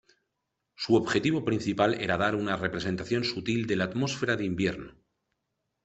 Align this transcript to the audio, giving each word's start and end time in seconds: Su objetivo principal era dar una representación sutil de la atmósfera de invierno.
Su 0.73 0.95
objetivo 0.95 1.45
principal 1.45 1.93
era 1.93 2.17
dar 2.17 2.33
una 2.35 2.57
representación 2.57 3.23
sutil 3.23 3.67
de 3.67 3.75
la 3.75 3.83
atmósfera 3.83 4.35
de 4.35 4.45
invierno. 4.45 4.95